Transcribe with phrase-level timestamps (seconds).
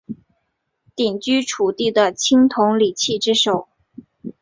[0.95, 3.67] 鼎居楚地的青铜礼器之首。